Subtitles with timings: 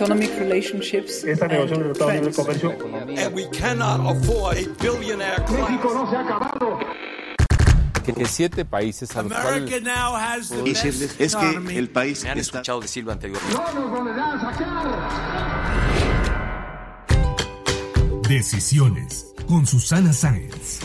[0.00, 2.70] Economic relationships Esta negociación de Estados Unidos de comercio
[3.26, 5.70] And we cannot afford a billionaire class.
[5.82, 6.78] no se ha acabado.
[8.02, 9.70] que siete países a los cuales
[10.64, 13.54] decirles es que el país Me han está escuchado decirlo anteriormente.
[13.54, 14.88] No nos a sacar.
[18.26, 20.80] Decisiones con Susana Sáenz.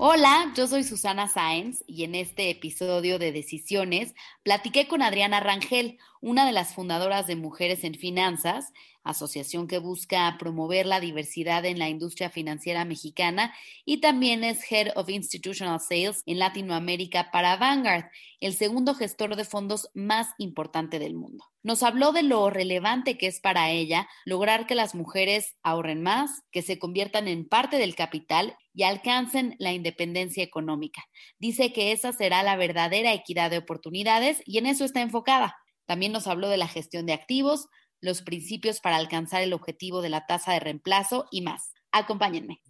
[0.00, 5.98] Hola, yo soy Susana Sáenz y en este episodio de Decisiones platiqué con Adriana Rangel,
[6.20, 8.72] una de las fundadoras de Mujeres en Finanzas,
[9.04, 13.54] asociación que busca promover la diversidad en la industria financiera mexicana
[13.84, 18.04] y también es Head of Institutional Sales en Latinoamérica para Vanguard,
[18.40, 21.44] el segundo gestor de fondos más importante del mundo.
[21.62, 26.42] Nos habló de lo relevante que es para ella lograr que las mujeres ahorren más,
[26.50, 31.04] que se conviertan en parte del capital y alcancen la independencia económica.
[31.38, 35.56] Dice que esa será la verdadera equidad de oportunidades y en eso está enfocada.
[35.86, 37.68] También nos habló de la gestión de activos,
[38.00, 41.72] los principios para alcanzar el objetivo de la tasa de reemplazo y más.
[41.92, 42.60] Acompáñenme.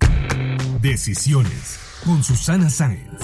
[0.81, 3.21] Decisiones con Susana Sáenz.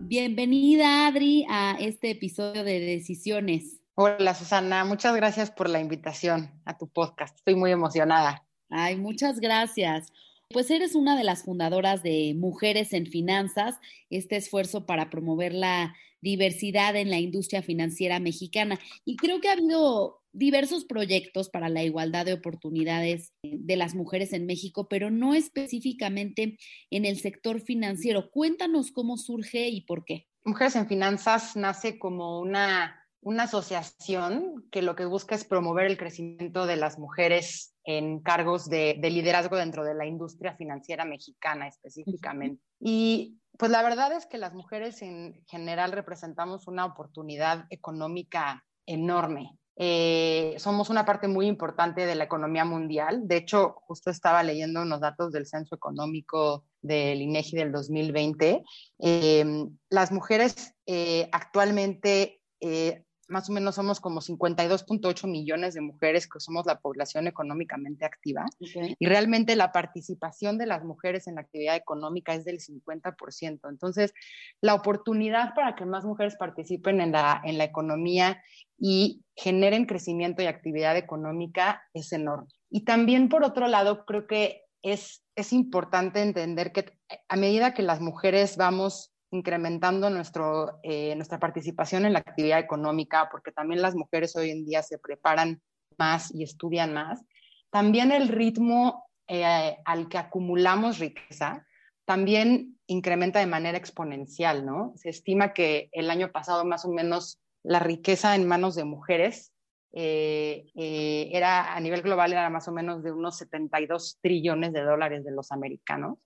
[0.00, 3.80] Bienvenida, Adri, a este episodio de Decisiones.
[3.94, 7.36] Hola Susana, muchas gracias por la invitación a tu podcast.
[7.36, 8.46] Estoy muy emocionada.
[8.70, 10.12] Ay, muchas gracias.
[10.48, 13.76] Pues eres una de las fundadoras de Mujeres en Finanzas,
[14.08, 18.78] este esfuerzo para promover la diversidad en la industria financiera mexicana.
[19.04, 24.32] Y creo que ha habido diversos proyectos para la igualdad de oportunidades de las mujeres
[24.32, 26.56] en México, pero no específicamente
[26.90, 28.30] en el sector financiero.
[28.30, 30.26] Cuéntanos cómo surge y por qué.
[30.44, 35.98] Mujeres en Finanzas nace como una, una asociación que lo que busca es promover el
[35.98, 41.68] crecimiento de las mujeres en cargos de, de liderazgo dentro de la industria financiera mexicana
[41.68, 42.62] específicamente.
[42.78, 49.59] Y pues la verdad es que las mujeres en general representamos una oportunidad económica enorme.
[49.82, 53.26] Eh, somos una parte muy importante de la economía mundial.
[53.26, 58.62] De hecho, justo estaba leyendo unos datos del Censo Económico del INEGI del 2020.
[58.98, 66.28] Eh, las mujeres eh, actualmente eh, más o menos somos como 52.8 millones de mujeres
[66.28, 68.44] que somos la población económicamente activa.
[68.60, 68.94] Okay.
[68.98, 73.68] Y realmente la participación de las mujeres en la actividad económica es del 50%.
[73.68, 74.12] Entonces,
[74.60, 78.42] la oportunidad para que más mujeres participen en la, en la economía
[78.78, 82.48] y generen crecimiento y actividad económica es enorme.
[82.68, 86.92] Y también, por otro lado, creo que es, es importante entender que
[87.28, 93.28] a medida que las mujeres vamos incrementando nuestro, eh, nuestra participación en la actividad económica,
[93.30, 95.60] porque también las mujeres hoy en día se preparan
[95.98, 97.22] más y estudian más,
[97.70, 101.64] también el ritmo eh, al que acumulamos riqueza
[102.04, 104.92] también incrementa de manera exponencial, ¿no?
[104.96, 109.52] Se estima que el año pasado más o menos la riqueza en manos de mujeres
[109.92, 115.24] eh, era a nivel global era más o menos de unos 72 trillones de dólares
[115.24, 116.18] de los americanos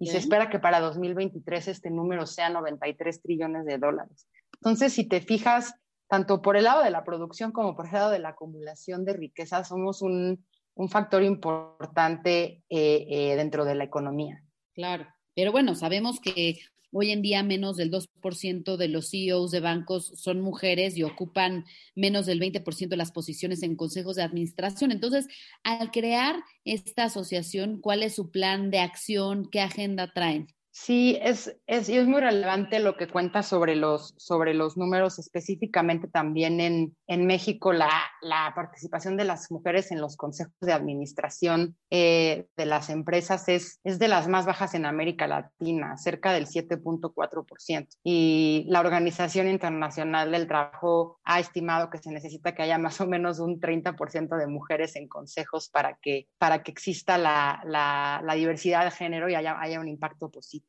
[0.00, 4.26] y se espera que para 2023 este número sea 93 trillones de dólares.
[4.54, 5.74] Entonces, si te fijas,
[6.08, 9.12] tanto por el lado de la producción como por el lado de la acumulación de
[9.12, 10.42] riqueza, somos un,
[10.74, 14.42] un factor importante eh, eh, dentro de la economía.
[14.74, 16.58] Claro, pero bueno, sabemos que
[16.92, 21.64] hoy en día menos del 2% de los CEOs de bancos son mujeres y ocupan
[21.94, 24.92] menos del 20% de las posiciones en consejos de administración.
[24.92, 25.26] Entonces,
[25.62, 29.48] al crear esta asociación, ¿cuál es su plan de acción?
[29.50, 30.48] ¿Qué agenda traen?
[30.72, 35.18] Sí, es, es, y es muy relevante lo que cuenta sobre los, sobre los números,
[35.18, 37.90] específicamente también en, en México, la,
[38.22, 43.80] la participación de las mujeres en los consejos de administración eh, de las empresas es,
[43.82, 47.88] es de las más bajas en América Latina, cerca del 7.4%.
[48.04, 53.08] Y la Organización Internacional del Trabajo ha estimado que se necesita que haya más o
[53.08, 58.34] menos un 30% de mujeres en consejos para que, para que exista la, la, la
[58.34, 60.59] diversidad de género y haya, haya un impacto positivo.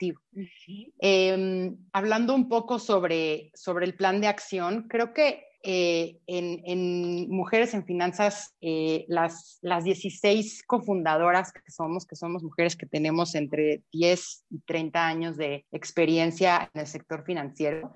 [1.00, 7.30] Eh, hablando un poco sobre, sobre el plan de acción, creo que eh, en, en,
[7.30, 13.36] Mujeres en Finanzas, eh, las, las 16 cofundadoras que somos, que somos mujeres que tenemos
[13.36, 17.92] entre 10 y 30 años de experiencia en el sector financiero,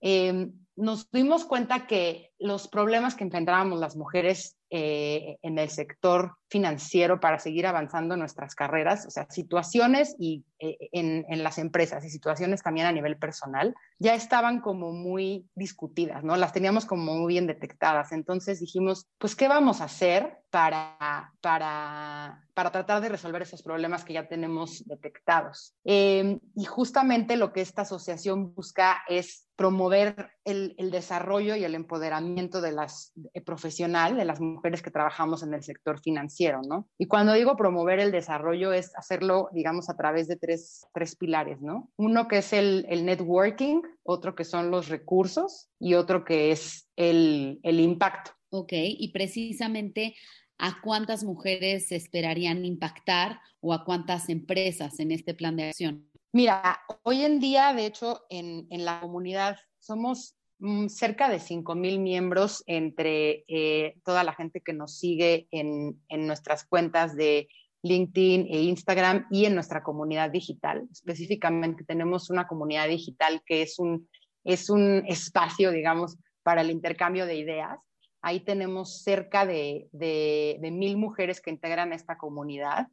[0.00, 6.36] eh, nos dimos cuenta que los problemas que enfrentábamos las mujeres eh, en el sector
[6.48, 12.04] financiero para seguir avanzando nuestras carreras, o sea, situaciones y, eh, en, en, las empresas
[12.04, 16.36] y situaciones también a nivel personal, ya estaban como muy discutidas, ¿no?
[16.36, 18.10] Las teníamos como muy bien detectadas.
[18.10, 24.04] Entonces dijimos, pues, ¿qué vamos a hacer para, para, para tratar de resolver esos problemas
[24.04, 25.74] que ya tenemos detectados?
[25.84, 31.74] Eh, y justamente lo que esta asociación busca es promover el, el desarrollo y el
[31.74, 36.88] empoderamiento de las eh, profesional, de las mujeres que trabajamos en el sector financiero, ¿no?
[36.98, 41.60] Y cuando digo promover el desarrollo es hacerlo, digamos, a través de tres, tres pilares,
[41.62, 41.90] ¿no?
[41.96, 46.88] Uno que es el, el, networking, otro que son los recursos y otro que es
[46.94, 48.30] el, el impacto.
[48.56, 50.14] Ok, y precisamente
[50.58, 56.08] a cuántas mujeres esperarían impactar o a cuántas empresas en este plan de acción.
[56.32, 62.00] Mira, hoy en día, de hecho, en, en la comunidad somos mm, cerca de 5.000
[62.00, 67.48] miembros entre eh, toda la gente que nos sigue en, en, nuestras cuentas de
[67.82, 70.88] LinkedIn e Instagram y en nuestra comunidad digital.
[70.90, 74.08] Específicamente tenemos una comunidad digital que es un,
[74.42, 77.78] es un espacio, digamos, para el intercambio de ideas.
[78.24, 82.88] Ahí tenemos cerca de, de, de mil mujeres que integran esta comunidad.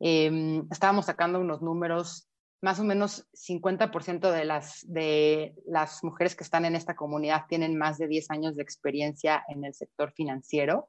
[0.00, 2.30] Eh, estábamos sacando unos números
[2.62, 7.78] más o menos 50% de las, de las mujeres que están en esta comunidad tienen
[7.78, 10.88] más de 10 años de experiencia en el sector financiero.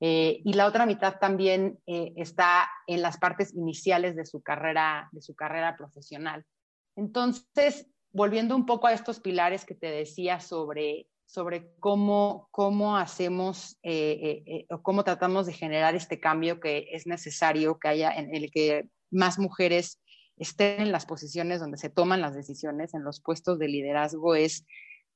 [0.00, 5.08] Eh, y la otra mitad también eh, está en las partes iniciales de su carrera,
[5.12, 6.44] de su carrera profesional.
[6.96, 13.78] Entonces, volviendo un poco a estos pilares que te decía sobre, sobre cómo, cómo hacemos
[13.82, 18.50] eh, o cómo tratamos de generar este cambio que es necesario que haya en el
[18.50, 20.00] que más mujeres
[20.36, 24.66] estén en las posiciones donde se toman las decisiones, en los puestos de liderazgo, es,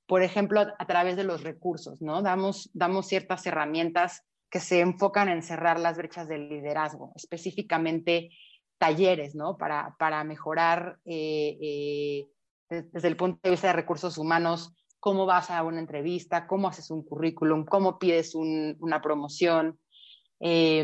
[0.07, 2.23] por ejemplo, a, través de los recursos, ¿no?
[2.23, 8.31] Damos, damos ciertas herramientas que se enfocan en cerrar las brechas del liderazgo, específicamente
[8.79, 9.56] talleres, ¿no?
[9.56, 12.29] Para, para mejorar eh, eh,
[12.69, 16.91] desde el punto de vista de recursos humanos, cómo vas a una entrevista, cómo haces
[16.91, 19.79] un currículum, cómo pides un, una promoción,
[20.43, 20.82] eh,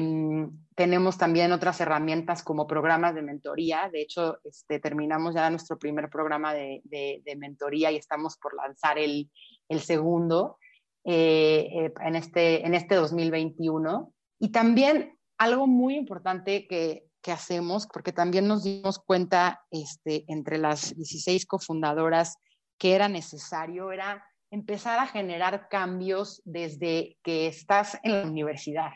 [0.74, 3.88] tenemos también otras herramientas como programas de mentoría.
[3.90, 8.54] De hecho, este, terminamos ya nuestro primer programa de, de, de mentoría y estamos por
[8.54, 9.30] lanzar el,
[9.68, 10.58] el segundo
[11.04, 14.12] eh, eh, en, este, en este 2021.
[14.38, 20.58] Y también algo muy importante que, que hacemos, porque también nos dimos cuenta este, entre
[20.58, 22.36] las 16 cofundadoras
[22.78, 28.92] que era necesario, era empezar a generar cambios desde que estás en la universidad.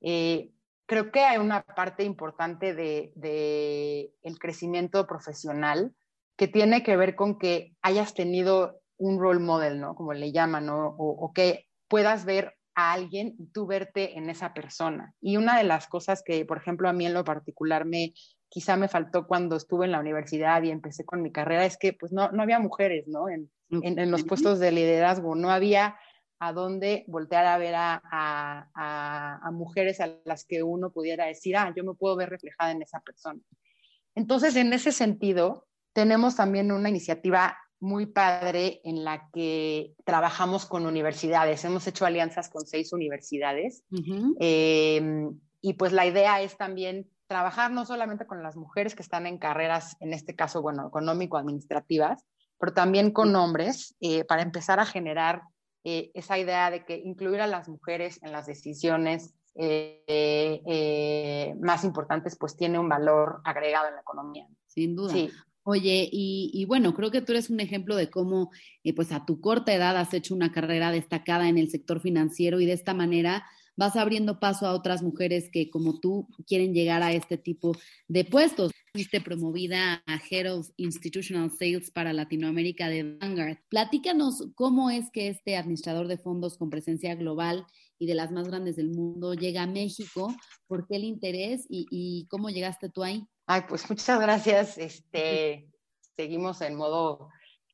[0.00, 0.50] Eh,
[0.86, 5.94] creo que hay una parte importante de, de, el crecimiento profesional
[6.36, 9.94] que tiene que ver con que hayas tenido un role model, ¿no?
[9.94, 10.88] Como le llaman, ¿no?
[10.88, 15.14] o, o que puedas ver a alguien y tú verte en esa persona.
[15.20, 18.12] Y una de las cosas que, por ejemplo, a mí en lo particular me
[18.48, 21.92] quizá me faltó cuando estuve en la universidad y empecé con mi carrera es que
[21.92, 23.28] pues no, no había mujeres, ¿no?
[23.28, 25.96] En, en, en los puestos de liderazgo, no había
[26.38, 31.26] a dónde voltear a ver a, a, a, a, mujeres a las que uno pudiera
[31.26, 33.40] decir, ah, yo me puedo ver reflejada en esa persona.
[34.14, 40.86] Entonces, en ese sentido, tenemos también una iniciativa muy padre en la que trabajamos con
[40.86, 41.64] universidades.
[41.64, 44.36] Hemos hecho alianzas con seis universidades uh -huh.
[44.40, 49.26] eh, y pues la idea es también trabajar no solamente con las mujeres que están
[49.26, 52.24] en carreras, en este caso, bueno, económico-administrativas,
[52.58, 55.42] pero también con hombres, eh, para empezar a generar
[55.84, 61.82] eh, esa idea de que incluir a las mujeres en las decisiones eh, eh, más
[61.84, 64.46] importantes, pues tiene un valor agregado en la economía.
[64.66, 65.12] Sin duda.
[65.12, 65.30] Sí.
[65.62, 68.50] Oye, y, y, bueno, creo que tú eres un ejemplo de cómo,
[68.84, 72.60] eh, pues a tu corta edad has hecho una carrera destacada en el sector financiero
[72.60, 73.44] y de esta manera
[73.76, 77.72] vas abriendo paso a otras mujeres que como tú quieren llegar a este tipo
[78.08, 78.72] de puestos.
[78.92, 83.58] Fuiste promovida a Head of Institutional Sales para Latinoamérica de Vanguard.
[83.68, 87.66] Platícanos cómo es que este administrador de fondos con presencia global
[87.98, 90.34] y de las más grandes del mundo llega a México,
[90.66, 93.26] por qué el interés y, y cómo llegaste tú ahí.
[93.46, 94.76] Ay, pues muchas gracias.
[94.78, 95.68] Este,
[96.16, 97.28] seguimos en modo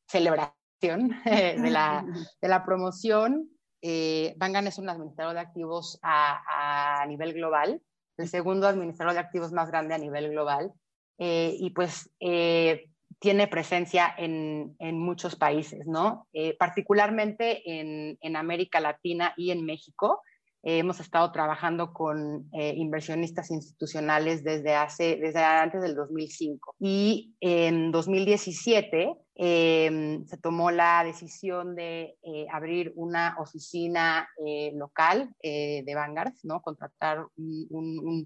[0.07, 0.53] celebración
[1.25, 2.05] de la,
[2.43, 3.49] de la promoción.
[3.83, 7.83] Eh, Bangan es un administrador de activos a, a, nivel global,
[8.17, 10.73] el segundo administrador de activos más grande a nivel global.
[11.19, 12.89] Eh, y pues eh,
[13.23, 16.27] tiene presencia en, en muchos países, ¿no?
[16.33, 20.23] Eh, particularmente en, en, América Latina y en México.
[20.65, 26.75] Eh, hemos estado trabajando con eh, inversionistas institucionales desde, hace, desde antes del 2005.
[26.81, 35.35] Y en 2017 eh, se tomó la decisión de eh, abrir una oficina eh, local
[35.43, 36.61] de Vanguard, ¿no?
[36.61, 37.27] contratar,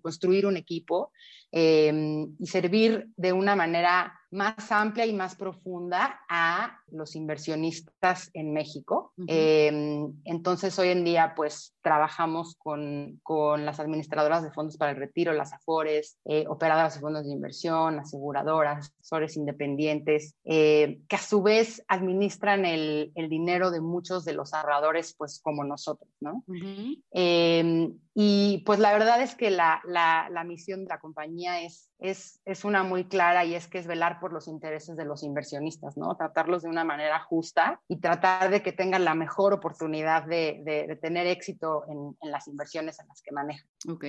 [0.02, 1.12] construir un equipo
[1.50, 9.12] y servir de una manera más amplia y más profunda a los inversionistas en México.
[9.16, 9.26] Uh -huh.
[9.28, 14.96] eh, entonces, hoy en día, pues trabajamos con, con, las administradoras de fondos para el
[14.96, 21.20] retiro, las AFORES, eh, operadoras de fondos de inversión, aseguradoras, asesores independientes, eh, que a
[21.20, 26.42] su vez administran el, el, dinero de muchos de los ahorradores, pues como nosotros, ¿no?
[26.46, 27.02] Uh -huh.
[27.12, 31.90] eh, y pues la verdad es que la, la, la misión de la compañía es,
[31.98, 35.22] es, es, una muy clara y es que es velar por los intereses de los
[35.22, 36.16] inversionistas, ¿no?
[36.16, 40.96] Tratarlos de una manera justa y tratar de que tengan la mejor oportunidad de, de,
[40.96, 43.68] tener éxito en, en, las inversiones en las que manejan.
[43.88, 44.04] Ok.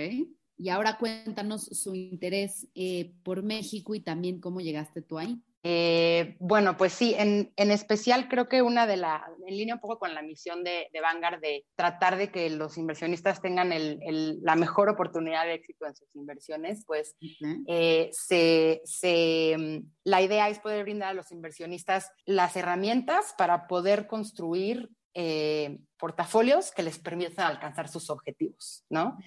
[0.60, 5.42] Y ahora cuéntanos su interés eh, por México y también cómo llegaste tú ahí.
[5.64, 9.82] Eh, bueno, pues sí, en, en, especial creo que una de la, en línea un
[9.82, 14.00] poco con la misión de, de Vanguard de tratar de que los inversionistas tengan el,
[14.04, 17.64] el, la mejor oportunidad de éxito en sus inversiones, pues uh -huh.
[17.68, 24.08] eh, se, se, la idea es poder brindar a los inversionistas las herramientas para poder
[24.08, 29.18] construir eh, portafolios que les permitan alcanzar sus objetivos, ¿no?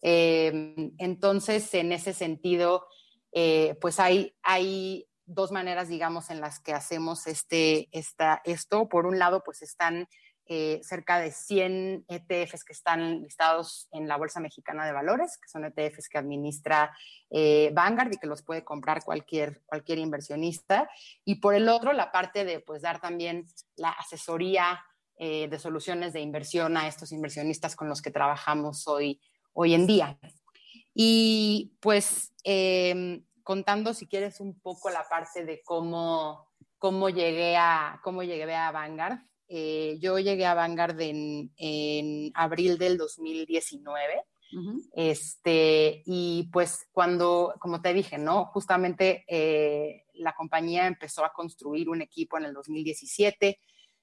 [0.00, 2.86] Entonces, en ese sentido,
[3.80, 8.88] pues hay, hay dos maneras, digamos, en las que hacemos este, esta, esto.
[8.88, 10.08] Por un lado, pues están
[10.46, 15.48] eh, cerca de 100 ETFs que están listados en la Bolsa Mexicana de Valores, que
[15.48, 16.92] son ETFs que administra
[17.30, 20.90] eh, Vanguard y que los puede comprar cualquier, cualquier inversionista.
[21.24, 23.46] Y por el otro, la parte de pues, dar también
[23.76, 24.84] la asesoría
[25.18, 29.20] eh, de soluciones de inversión a estos inversionistas con los que trabajamos hoy,
[29.52, 30.18] hoy en día.
[30.94, 38.00] Y pues em, contando, si quieres, un poco la parte de cómo, cómo, llegué, a,
[38.02, 39.18] cómo llegué a Vanguard.
[39.48, 44.24] Eh, yo llegué a Vanguard en, en abril del 2019.
[44.52, 44.90] Uh -huh.
[44.94, 48.46] Este, y pues cuando, como te dije, ¿no?
[48.46, 53.60] Justamente eh, la compañía empezó a construir un equipo en el 2017.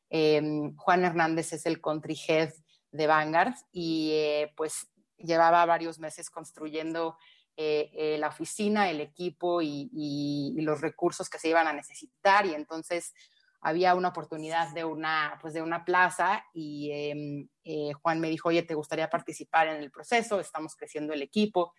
[0.09, 2.53] Eh, Juan Hernández es el country head
[2.91, 7.17] de Vanguard y eh, pues llevaba varios meses construyendo
[7.59, 12.53] eh, eh, la oficina, el equipo y, los recursos que se iban a necesitar y
[12.53, 13.15] entonces
[13.61, 18.49] había una oportunidad de una, pues de una plaza y eh, eh, Juan me dijo,
[18.49, 20.39] oye, ¿te gustaría participar en el proceso?
[20.39, 21.73] Estamos creciendo el equipo,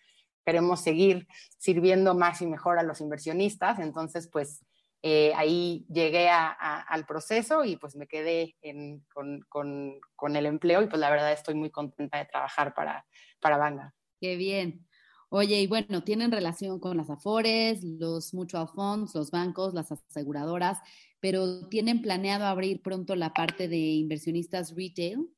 [0.45, 4.65] queremos seguir sirviendo más y mejor a los inversionistas, entonces pues
[5.01, 8.57] ahí llegué al proceso y pues me quedé
[9.07, 13.05] con, el empleo y pues la verdad estoy muy contenta de trabajar para,
[13.39, 13.93] para Vanguard.
[14.19, 14.88] Qué bien.
[15.31, 20.79] Oye, y bueno, tienen relación con las AFORES, los mutual funds, los bancos, las aseguradoras,
[21.19, 25.29] pero ¿tienen planeado abrir pronto la parte de inversionistas retail?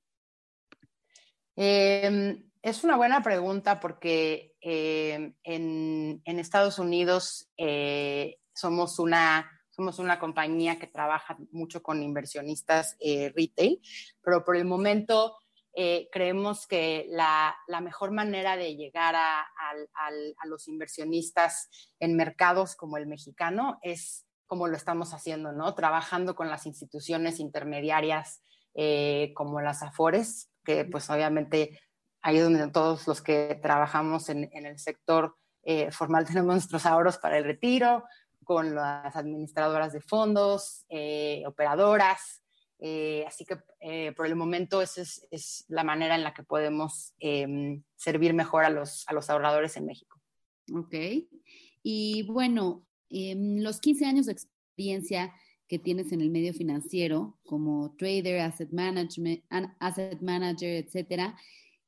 [1.58, 10.20] Eh, es una buena pregunta porque en, en, Estados Unidos eh, somos, una, somos una
[10.20, 13.82] compañía que trabaja mucho con inversionistas eh, retail,
[14.24, 15.38] pero por el momento
[15.74, 22.16] eh, creemos que la, la, mejor manera de llegar a, a, a, los inversionistas en
[22.16, 25.74] mercados como el mexicano es como lo estamos haciendo, ¿no?
[25.76, 31.80] Trabajando con las instituciones intermediarias eh, como las AFORES, que pues obviamente
[32.22, 37.18] ahí donde todos los que trabajamos en, en el sector eh, formal tenemos nuestros ahorros
[37.18, 38.04] para el retiro,
[38.44, 42.41] con las administradoras de fondos, eh, operadoras,
[42.84, 47.14] eh, así que eh, por el momento esa es, la manera en la que podemos
[47.20, 50.20] eh, servir mejor a los, a los ahorradores en México.
[50.74, 50.96] Ok.
[51.84, 55.32] Y bueno, los 15 años de experiencia
[55.68, 59.44] que tienes en el medio financiero, como trader, asset, management,
[59.80, 61.38] asset manager, etcétera,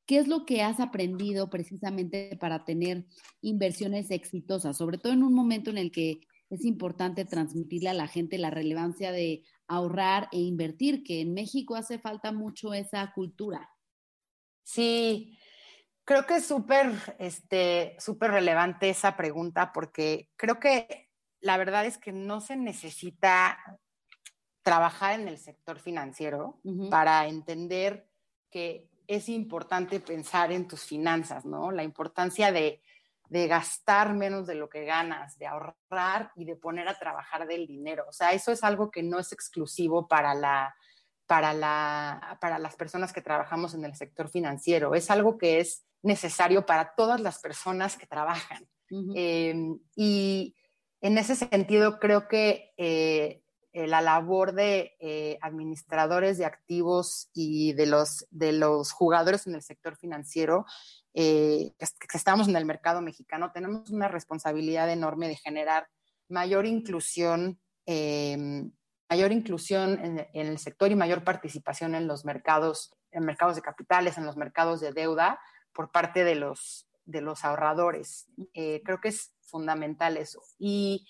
[0.05, 3.05] ¿qué es lo que has aprendido precisamente para tener
[3.41, 4.77] inversiones exitosas?
[4.77, 8.51] Sobre todo en un momento en el que es importante transmitirle a la gente la
[8.51, 13.69] relevancia de ahorrar e invertir, que en México hace falta mucho esa cultura.
[14.63, 15.37] Sí,
[16.05, 21.09] creo que es súper este, súper relevante esa pregunta porque creo que
[21.41, 23.57] la verdad es que no se necesita
[24.61, 26.89] trabajar en el sector financiero uh -huh.
[26.89, 28.07] para entender
[28.49, 31.71] que es importante pensar en tus finanzas, ¿no?
[31.71, 32.81] La importancia de,
[33.33, 37.65] de gastar menos de lo que ganas, de ahorrar y de poner a trabajar del
[37.65, 38.05] dinero.
[38.07, 40.75] O sea, eso es algo que no es exclusivo para, la,
[41.25, 45.83] para, la, para las personas que trabajamos en el sector financiero, es algo que es
[46.03, 48.67] necesario para todas las personas que trabajan.
[49.15, 49.55] Eh,
[49.95, 50.55] y
[51.01, 53.42] en ese sentido, creo que eh,
[53.73, 59.61] eh, la labor de administradores de activos y de los, de los jugadores en el
[59.61, 60.65] sector financiero
[61.13, 65.87] eh, que, estamos en el mercado mexicano, tenemos una responsabilidad enorme de generar
[66.27, 68.65] mayor inclusión, eh,
[69.09, 74.17] mayor inclusión en, el sector y mayor participación en los mercados, en mercados de capitales,
[74.17, 75.39] en los mercados de deuda
[75.71, 78.27] por parte de los, de los ahorradores.
[78.53, 80.41] Eh, creo que es fundamental eso.
[80.57, 81.07] Y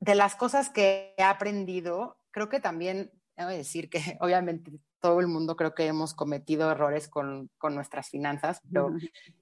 [0.00, 5.26] de las cosas que he aprendido, creo que también, debo decir que obviamente todo el
[5.26, 8.90] mundo creo que hemos cometido errores con, con nuestras finanzas, pero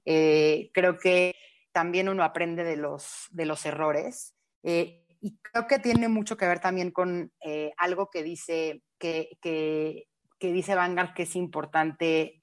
[0.03, 1.35] eh, creo que
[1.71, 4.35] también uno aprende de los, de los errores.
[4.63, 9.37] Eh, y creo que tiene mucho que ver también con eh, algo que dice, que,
[9.41, 10.07] que,
[10.37, 12.41] que dice Vanguard que es importante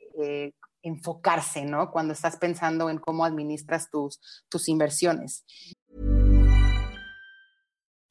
[0.82, 1.90] enfocarse, ¿no?
[1.90, 5.44] Cuando estás pensando en cómo administras tus, tus inversiones.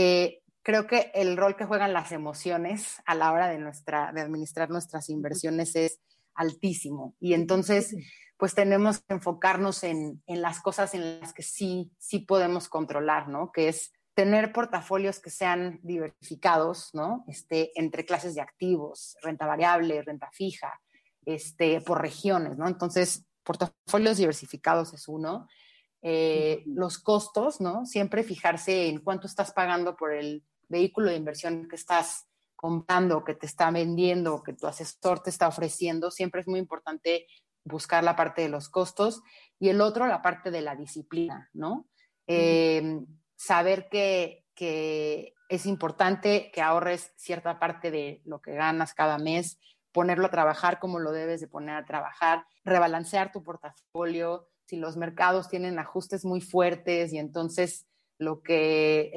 [0.00, 4.20] Eh, creo que el rol que juegan las emociones a la hora de, nuestra, de
[4.20, 5.98] administrar nuestras inversiones es
[6.34, 7.16] altísimo.
[7.18, 7.96] Y entonces,
[8.36, 13.28] pues tenemos que enfocarnos en, en las cosas en las que sí, sí podemos controlar,
[13.28, 13.50] ¿no?
[13.50, 17.24] Que es tener portafolios que sean diversificados, ¿no?
[17.26, 20.80] Este, entre clases de activos, renta variable, renta fija,
[21.24, 22.68] este, por regiones, ¿no?
[22.68, 25.48] Entonces, portafolios diversificados es uno.
[26.02, 27.84] Eh, los costos, ¿no?
[27.84, 33.34] Siempre fijarse en cuánto estás pagando por el vehículo de inversión que estás comprando, que
[33.34, 36.10] te está vendiendo, que tu asesor te está ofreciendo.
[36.10, 37.26] Siempre es muy importante
[37.64, 39.22] buscar la parte de los costos
[39.58, 41.88] y el otro, la parte de la disciplina, ¿no?
[42.26, 43.00] Eh,
[43.36, 49.58] saber que, que es importante que ahorres cierta parte de lo que ganas cada mes,
[49.92, 54.96] ponerlo a trabajar como lo debes de poner a trabajar, rebalancear tu portafolio, si los
[54.96, 57.86] mercados tienen ajustes muy fuertes y entonces
[58.18, 59.12] lo que eh,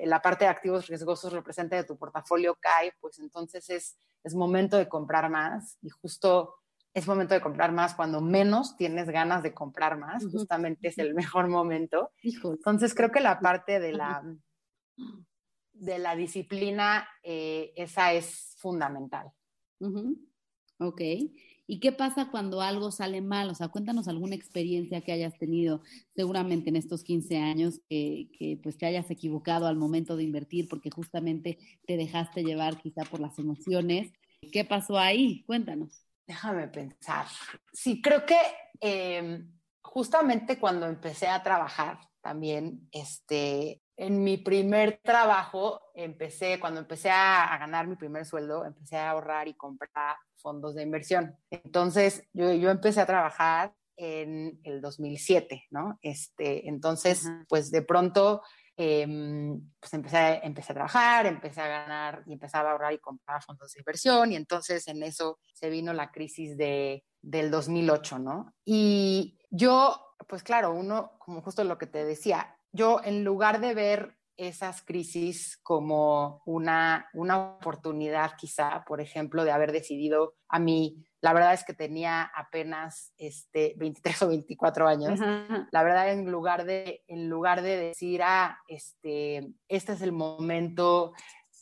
[0.00, 4.34] eh, la parte de activos riesgosos representa de tu portafolio cae, pues entonces es, es
[4.34, 6.54] momento de comprar más y justo
[6.94, 11.12] es momento de comprar más cuando menos tienes ganas de comprar más, justamente es el
[11.14, 12.12] mejor momento.
[12.22, 14.22] Entonces creo que la parte de la,
[15.72, 19.32] de la disciplina, eh, esa es fundamental.
[20.78, 21.00] Ok.
[21.66, 23.48] ¿Y qué pasa cuando algo sale mal?
[23.48, 25.82] O sea, cuéntanos alguna experiencia que hayas tenido
[26.14, 30.90] seguramente en estos 15 años que, pues te hayas equivocado al momento de invertir porque
[30.90, 34.12] justamente te dejaste llevar quizá por las emociones.
[34.52, 35.42] ¿Qué pasó ahí?
[35.46, 36.04] Cuéntanos.
[36.26, 37.26] Déjame pensar.
[37.72, 38.38] Sí, creo que
[38.80, 39.50] em,
[39.82, 47.56] justamente cuando empecé a trabajar también, este, en mi primer trabajo, empecé, cuando empecé a
[47.58, 51.34] ganar mi primer sueldo, empecé a ahorrar y comprar fondos de inversión.
[51.50, 55.98] Entonces, yo, yo empecé a trabajar en el 2007, ¿no?
[56.02, 58.42] Este, entonces, pues de pronto,
[58.76, 63.42] em, pues empecé, empecé a trabajar, empecé a ganar y empezaba a ahorrar y comprar
[63.42, 68.52] fondos de inversión y entonces en eso se vino la crisis de, del 2008, ¿no?
[68.66, 73.72] Y yo, pues claro, uno, como justo lo que te decía, yo en lugar de
[73.72, 81.04] ver esas crisis como una, una oportunidad quizá, por ejemplo, de haber decidido a mí,
[81.20, 85.20] la verdad es que tenía apenas este, 23 o 24 años,
[85.70, 91.12] la verdad en lugar de, en lugar de decir, ah, este, este es el momento,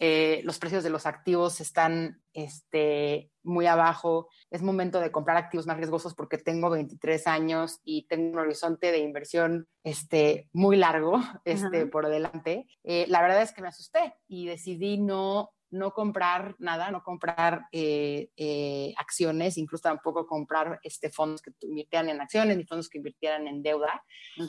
[0.05, 5.69] eh, los precios de los activos están este, muy abajo, es momento de comprar activos
[5.69, 11.21] más riesgosos porque tengo 23 años y tengo un horizonte de inversión este, muy largo
[11.45, 12.67] este, por delante.
[12.83, 17.67] Eh, la verdad es que me asusté y decidí no, no comprar nada, no comprar
[17.73, 22.99] eh, eh, acciones, incluso tampoco comprar este, fondos que invirtieran en acciones ni fondos que
[22.99, 24.05] invirtieran en deuda.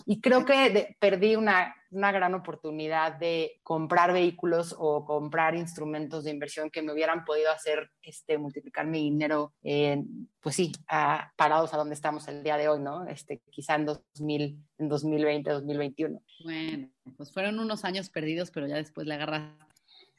[0.05, 6.31] Y creo que perdí una, una gran oportunidad de comprar vehículos o comprar instrumentos de
[6.31, 9.53] inversión que me hubieran podido hacer este, multiplicar mi dinero,
[10.41, 10.73] pues sí,
[11.38, 13.07] parados a donde estamos el día de hoy, ¿no?
[13.07, 16.21] Este, quizá en, 2000, en 2020, 2021.
[16.43, 19.53] Bueno, pues fueron unos años perdidos, pero ya después le agarras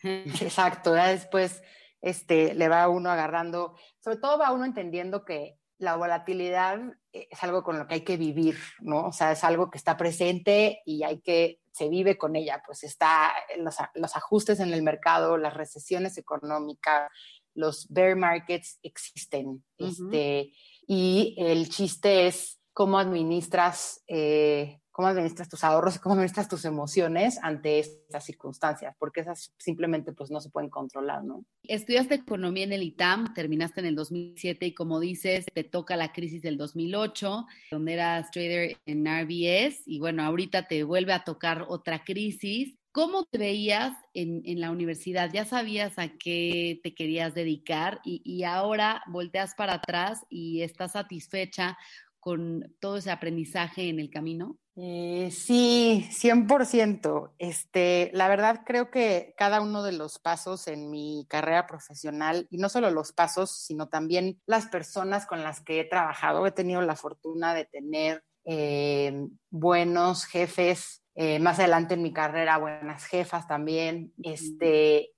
[0.41, 1.63] Exacto, ya después
[2.01, 6.81] este, le va uno agarrando, sobre todo va uno entendiendo que la volatilidad
[7.13, 9.07] es algo con lo que hay que vivir, ¿no?
[9.07, 12.85] O sea, es algo que está presente y hay que, se vive con ella, pues
[12.85, 17.11] está los, los ajustes en el mercado, las recesiones económicas,
[17.55, 20.53] los bear markets existen, este,
[20.87, 27.41] y el chiste es cómo administras eh, cómo administras tus ahorros, cómo administras tus emociones
[27.43, 31.45] ante estas circunstancias, porque esas simplemente pues no se pueden controlar, ¿no?
[31.65, 36.13] Estudiaste economía en el ITAM, terminaste en el 2007 y como dices, te toca la
[36.13, 41.67] crisis del 2008, donde eras trader en RBS y bueno, ahorita te vuelve a tocar
[41.69, 42.77] otra crisis.
[42.93, 45.29] ¿Cómo te veías en, en, la universidad?
[45.33, 50.93] ¿Ya sabías a qué te querías dedicar y, y ahora volteas para atrás y estás
[50.93, 51.77] satisfecha
[52.25, 54.57] con todo ese aprendizaje en el camino?
[54.77, 57.35] Eh, sí, 100%.
[57.39, 62.57] Este, la verdad creo que cada uno de los pasos en mi carrera profesional, y
[62.57, 66.81] no solo los pasos, sino también las personas con las que he trabajado, he tenido
[66.81, 73.47] la fortuna de tener eh, buenos jefes, eh, más adelante en mi carrera buenas jefas
[73.47, 75.11] también, este,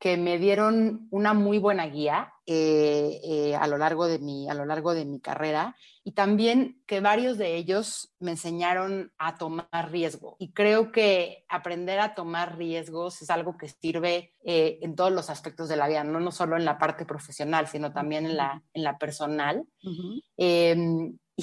[0.00, 4.54] que me dieron una muy buena guía eh, eh, a, lo largo de mi, a
[4.54, 9.90] lo largo de mi carrera y también que varios de ellos me enseñaron a tomar
[9.92, 10.36] riesgo.
[10.38, 15.28] Y creo que aprender a tomar riesgos es algo que sirve eh, en todos los
[15.28, 18.62] aspectos de la vida, no, no solo en la parte profesional, sino también en la,
[18.72, 19.66] en la personal.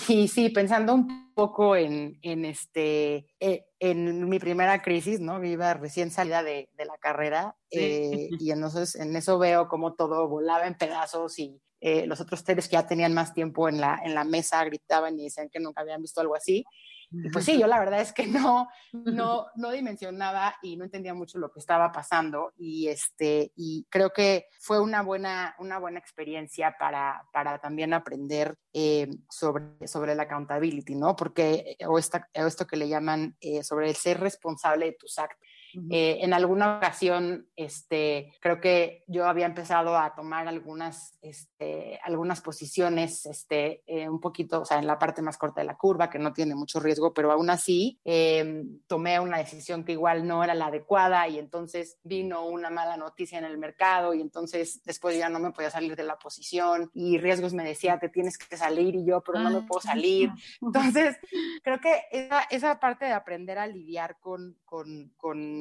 [0.09, 5.39] Y sí, pensando un poco en, en este, eh, en mi primera crisis, ¿no?
[5.39, 10.27] Viva recién salida de, de la carrera eh, y entonces en eso veo como todo
[10.27, 13.99] volaba en pedazos y eh, los otros tres que ya tenían más tiempo en la,
[14.03, 16.63] en la mesa gritaban y decían que nunca habían visto algo así.
[17.11, 21.13] Y pues sí, yo la verdad es que no, no, no dimensionaba y no entendía
[21.13, 25.99] mucho lo que estaba pasando y, este, y creo que fue una buena, una buena
[25.99, 31.15] experiencia para, para también aprender eh, sobre, sobre la accountability, ¿no?
[31.15, 35.17] Porque, o, esta, o esto que le llaman eh, sobre el ser responsable de tus
[35.17, 35.46] actos.
[35.89, 42.41] Eh, en alguna ocasión, este, creo que yo había empezado a tomar algunas, este, algunas
[42.41, 46.09] posiciones este, eh, un poquito, o sea, en la parte más corta de la curva,
[46.09, 50.43] que no tiene mucho riesgo, pero aún así em, tomé una decisión que igual no
[50.43, 55.17] era la adecuada y entonces vino una mala noticia en el mercado y entonces después
[55.17, 58.57] ya no me podía salir de la posición y riesgos me decía, te tienes que
[58.57, 60.31] salir y yo, pero no me puedo salir.
[60.61, 61.17] Entonces,
[61.63, 65.56] creo que esa, esa parte de aprender a lidiar con, con, con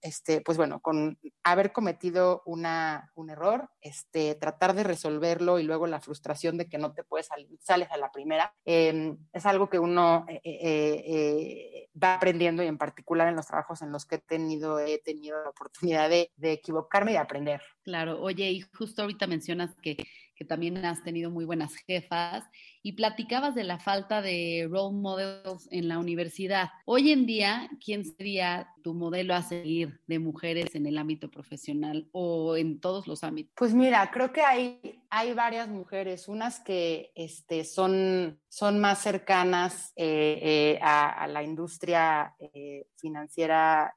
[0.00, 5.86] este, pues bueno, con haber cometido una, un error, este, tratar de resolverlo y luego
[5.86, 9.68] la frustración de que no te puedes salir, sales a la primera, em, es algo
[9.68, 14.06] que uno eh, eh, eh, va aprendiendo y en particular en los trabajos en los
[14.06, 17.62] que he tenido, he tenido la oportunidad de, de equivocarme y de aprender.
[17.82, 19.96] Claro, oye, y justo ahorita mencionas que
[20.42, 22.44] que también has tenido muy buenas jefas,
[22.82, 26.70] y platicabas de la falta de role models en la universidad.
[26.84, 32.08] Hoy en día, ¿quién sería tu modelo a seguir de mujeres en el ámbito profesional
[32.10, 33.52] o en todos los ámbitos?
[33.54, 39.92] Pues mira, creo que hay, hay varias mujeres, unas que este, son, son más cercanas
[39.94, 43.94] eh, eh, a, la industria eh, financiera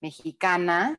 [0.00, 0.98] mexicana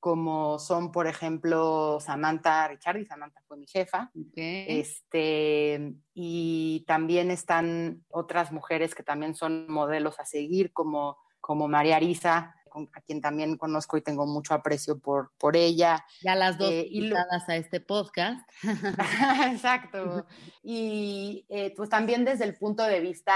[0.00, 8.52] como son, por ejemplo, Samantha Richardi, Samantha fue mi jefa, este, y también están otras
[8.52, 12.54] mujeres que también son modelos a seguir, como, como María Arisa,
[12.94, 16.04] a quien también conozco y tengo mucho aprecio por, por ella.
[16.22, 18.48] Ya las dos eh, invitadas a este podcast.
[19.50, 20.26] Exacto.
[20.62, 23.34] Y eh, pues también desde el punto de vista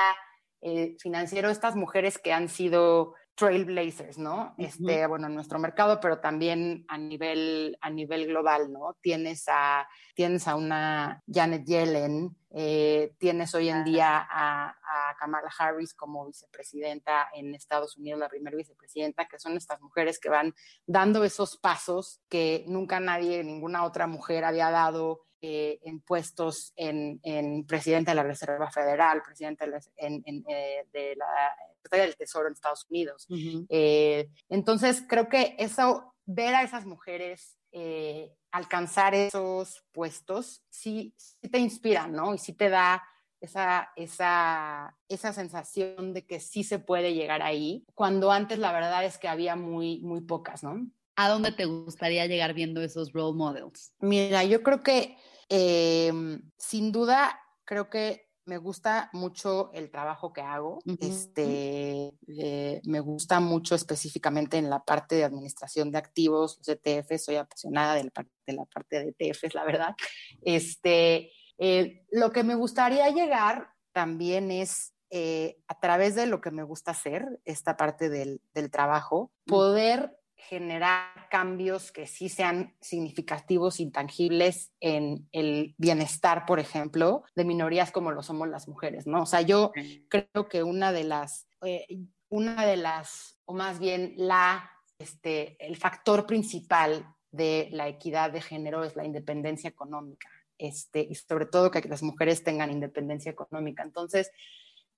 [0.60, 4.54] eh, financiero, estas mujeres que han sido trailblazers, ¿no?
[4.58, 8.96] Este, bueno, en nuestro mercado, pero también a nivel, a nivel global, ¿no?
[9.00, 15.50] Tienes a, tienes a una Janet Yellen, eh, tienes hoy en día a, a, Kamala
[15.58, 20.54] Harris como vicepresidenta en Estados Unidos, la primera vicepresidenta, que son estas mujeres que van
[20.86, 27.20] dando esos pasos que nunca nadie, ninguna otra mujer había dado eh, en puestos en,
[27.22, 31.54] en, presidente de la Reserva Federal, presidente de la, en, en, eh, de la
[31.90, 33.26] del Tesoro en Estados Unidos.
[33.28, 33.66] Uh -huh.
[33.68, 41.48] eh, entonces, creo que eso, ver a esas mujeres eh, alcanzar esos puestos, sí, sí,
[41.48, 42.34] te inspira, ¿no?
[42.34, 43.02] Y sí te da
[43.40, 49.04] esa, esa, esa sensación de que sí se puede llegar ahí, cuando antes la verdad
[49.04, 50.86] es que había muy, muy pocas, ¿no?
[51.16, 53.94] ¿A dónde te gustaría llegar viendo esos role models?
[54.00, 55.16] Mira, yo creo que
[55.54, 56.10] eh,
[56.56, 60.78] sin duda, creo que me gusta mucho el trabajo que hago.
[60.84, 60.98] Uh -huh.
[61.00, 67.18] Este, eh, me gusta mucho específicamente en la parte de administración de activos, los ETF.
[67.18, 69.94] Soy apasionada de la, de la parte de ETFs, la verdad.
[70.40, 76.50] Este, eh, lo que me gustaría llegar también es eh, a través de lo que
[76.50, 80.16] me gusta hacer, esta parte del, del trabajo, poder
[80.48, 88.10] generar cambios que sí sean significativos, intangibles en el bienestar, por ejemplo, de minorías como
[88.10, 89.22] lo somos las mujeres, ¿no?
[89.22, 89.72] O sea, yo
[90.08, 91.86] creo que una de las, eh,
[92.28, 98.42] una de las, o más bien la, este, el factor principal de la equidad de
[98.42, 100.28] género es la independencia económica,
[100.58, 103.82] este, y sobre todo que las mujeres tengan independencia económica.
[103.82, 104.30] Entonces,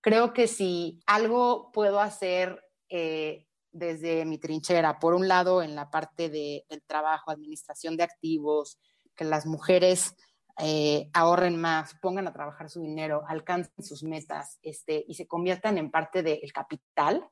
[0.00, 5.90] creo que si algo puedo hacer eh, desde mi trinchera, por un lado en la
[5.90, 8.78] parte de, del trabajo, administración de activos,
[9.16, 10.14] que las mujeres
[10.60, 15.76] eh, ahorren más, pongan a trabajar su dinero, alcancen sus metas este, y se conviertan
[15.76, 17.28] en parte del capital,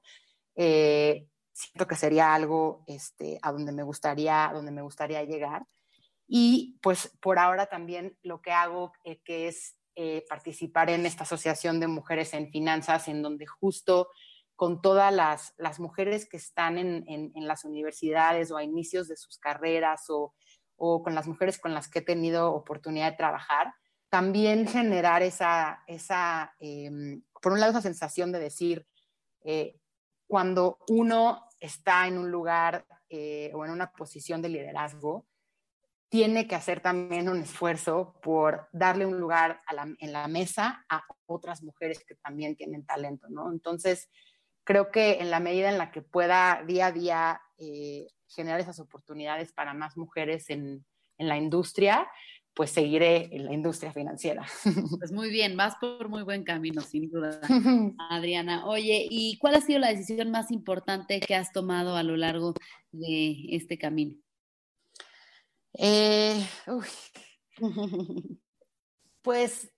[0.57, 5.65] eh, siento que sería algo este, a donde me, gustaría, donde me gustaría llegar.
[6.27, 9.77] Y pues por ahora también lo que hago, eh, que es
[10.29, 14.09] participar en esta asociación de mujeres en finanzas, en donde justo
[14.63, 19.17] con todas las, las mujeres que están en, en, las universidades o a inicios de
[19.17, 20.37] sus carreras o,
[20.77, 23.75] o, con las mujeres con las que he tenido oportunidad de trabajar,
[24.09, 26.89] también generar esa, esa eh,
[27.43, 28.87] por un lado, esa sensación de decir,
[29.45, 29.81] eh,
[30.29, 35.27] cuando uno está en un lugar eh, o en una posición de liderazgo,
[36.09, 39.61] tiene que hacer también un esfuerzo por darle un lugar
[39.99, 43.51] en la mesa a otras mujeres que también tienen talento, ¿no?
[43.51, 44.09] Entonces,
[44.65, 48.79] creo que en la medida en la que pueda día a día eh, generar esas
[48.79, 50.85] oportunidades para más mujeres en,
[51.19, 52.09] en, la industria,
[52.55, 54.47] pues seguiré en la industria financiera.
[54.99, 57.41] Pues muy bien, vas por muy buen camino, sin duda,
[58.11, 58.67] Adriana.
[58.67, 62.55] Oye, ¿y cuál ha sido la decisión más importante que has tomado a lo largo
[62.93, 64.17] de este camino?
[65.75, 66.47] Eh,
[69.23, 69.73] pues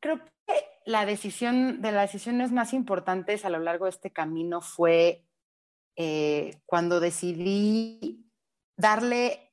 [0.00, 0.54] creo que
[0.86, 5.26] la decisión, de las decisiones más importantes a lo largo de este camino fue
[5.96, 8.30] eh, cuando decidí
[8.78, 9.52] darle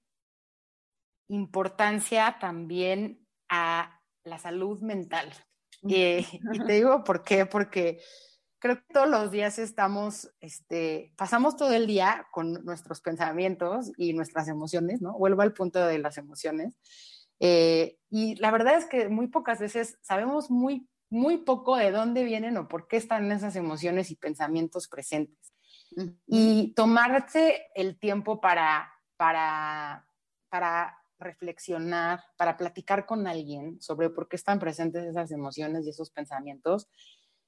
[1.29, 5.33] importancia también a la salud mental.
[5.81, 5.95] Y,
[6.53, 7.99] y, te digo por qué, porque
[8.59, 14.13] creo que todos los días estamos, este, pasamos todo el día con nuestros pensamientos y
[14.13, 15.17] nuestras emociones, ¿no?
[15.17, 16.77] Vuelvo al punto de las emociones.
[17.39, 22.23] Eh, y la verdad es que muy pocas veces sabemos muy muy poco de dónde
[22.23, 25.53] vienen o por qué están esas emociones y pensamientos presentes.
[26.25, 30.07] Y tomarse el tiempo para, para,
[30.49, 36.09] para reflexionar, para platicar con alguien sobre por qué están presentes esas emociones y esos
[36.09, 36.89] pensamientos,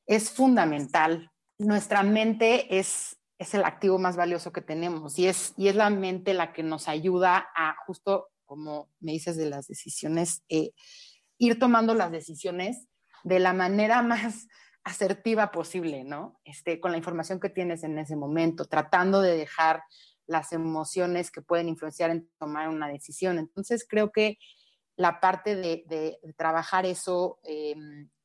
[0.05, 1.31] es fundamental.
[1.57, 5.89] Nuestra mente es, es el activo más valioso que tenemos y es, y es la
[5.89, 10.73] mente la que nos ayuda a, justo como me dices de las decisiones, eh,
[11.39, 12.87] ir tomando las decisiones
[13.25, 14.47] de la manera más
[14.83, 16.39] asertiva posible, ¿no?
[16.45, 19.81] Este, con la información que tienes en ese momento, tratando de dejar
[20.27, 23.39] las emociones que pueden influenciar en tomar una decisión.
[23.39, 24.37] Entonces, creo que
[24.95, 27.75] la parte de, de, de trabajar eso eh,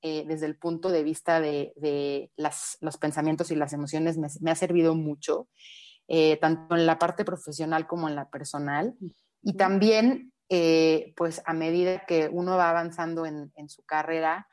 [0.02, 4.28] eh, desde el punto de vista de, de las, los pensamientos y las emociones me,
[4.40, 5.48] me ha servido mucho,
[6.08, 8.94] eh, tanto en la parte profesional como en la personal.
[9.42, 14.46] Y también, eh, pues a medida que uno va avanzando en, en su carrera,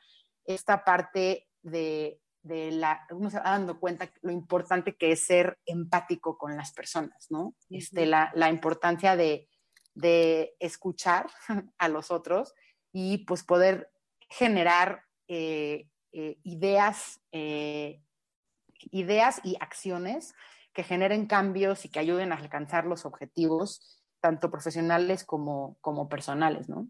[0.48, 5.58] esta parte de, de, la, uno se va dando cuenta lo importante que es ser
[5.66, 7.40] empático con las personas, ¿no?
[7.40, 7.78] Uh -huh.
[7.78, 9.48] este, la, la, importancia de,
[9.94, 11.26] de, escuchar
[11.78, 12.54] a los otros
[12.92, 13.90] y pues poder
[14.30, 18.02] generar eh, eh, ideas, eh,
[18.90, 20.34] ideas y acciones
[20.72, 26.68] que generen cambios y que ayuden a alcanzar los objetivos, tanto profesionales como, como personales,
[26.68, 26.88] ¿no?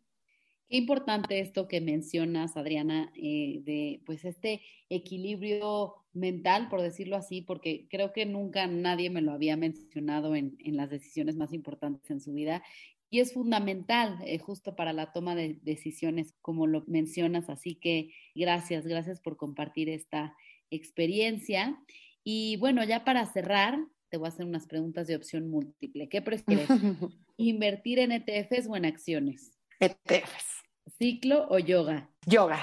[0.68, 7.40] Qué importante esto que mencionas, Adriana, eh, de pues este equilibrio mental, por decirlo así,
[7.40, 12.11] porque creo que nunca nadie me lo había mencionado en, en, las decisiones más importantes
[12.11, 12.62] en su vida.
[13.11, 17.48] y es fundamental eh, justo para la toma de decisiones, como lo mencionas.
[17.48, 20.37] Así que gracias, gracias por compartir esta
[20.70, 21.83] experiencia.
[22.22, 23.78] Y bueno, ya para cerrar,
[24.11, 26.11] te voy a hacer unas preguntas de opción múltiple.
[26.11, 26.68] ¿Qué prefieres?
[27.38, 29.59] ¿Invertir en ETFs o en acciones?
[29.81, 30.47] ETFs.
[30.96, 32.11] ¿Ciclo o yoga?
[32.27, 32.61] Yoga.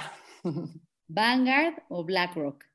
[1.08, 2.66] ¿Vanguard o BlackRock?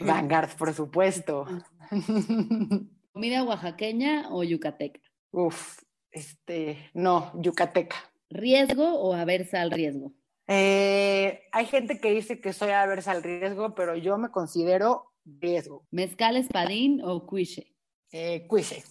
[0.00, 1.46] Vanguard, por supuesto.
[3.12, 5.00] ¿Comida oaxaqueña o yucateca?
[5.30, 7.96] Uf, este, no, yucateca.
[8.30, 10.12] ¿Riesgo o aversa al riesgo?
[10.46, 15.86] Eh, hay gente que dice que soy aversa al riesgo, pero yo me considero riesgo.
[15.90, 17.74] ¿Mezcal espadín o cuiche?
[18.12, 18.84] Eh, cuiche.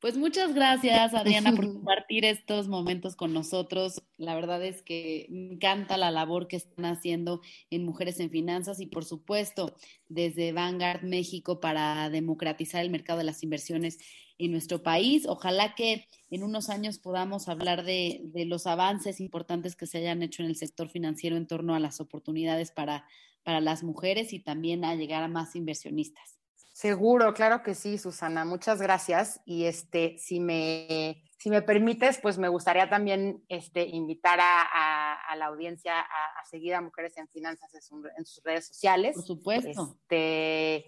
[0.00, 4.02] Pues muchas gracias, Adriana, por compartir estos momentos con nosotros.
[4.18, 8.78] La verdad es que me encanta la labor que están haciendo en Mujeres en Finanzas
[8.80, 9.74] y, por supuesto,
[10.08, 13.98] desde Vanguard México para democratizar el mercado de las inversiones
[14.38, 15.26] en nuestro país.
[15.26, 20.22] Ojalá que en unos años podamos hablar de, de los avances importantes que se hayan
[20.22, 23.06] hecho en el sector financiero en torno a las oportunidades para,
[23.42, 26.35] para las mujeres y también a llegar a más inversionistas.
[26.76, 28.44] Seguro, claro que sí, Susana.
[28.44, 29.40] Muchas gracias.
[29.46, 35.36] Y este, si me, si me permites, pues me gustaría también este, invitar a, a,
[35.36, 39.14] la audiencia a, a, seguir a Mujeres en Finanzas en, su, en, sus redes sociales.
[39.14, 39.96] Por supuesto.
[40.02, 40.84] Este,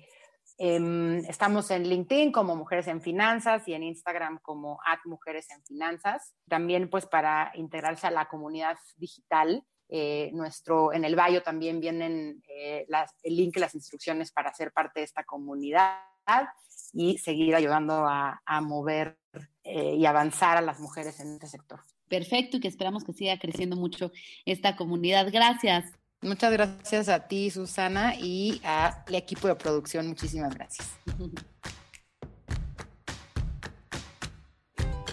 [0.58, 5.64] eh, estamos en LinkedIn como Mujeres en Finanzas y en Instagram como at Mujeres en
[5.64, 6.34] Finanzas.
[6.48, 12.42] También pues para integrarse a la comunidad digital eh, nuestro, en el Bayo también vienen
[12.48, 16.00] eh, las, el link y las instrucciones para ser parte de esta comunidad
[16.92, 19.18] y seguir ayudando a, a mover
[19.64, 21.80] eh, y avanzar a las mujeres en este sector.
[22.08, 24.12] Perfecto y que esperamos que siga creciendo mucho
[24.44, 25.28] esta comunidad.
[25.30, 25.92] Gracias.
[26.20, 30.08] Muchas gracias a ti, Susana, y al equipo de producción.
[30.08, 30.98] Muchísimas gracias.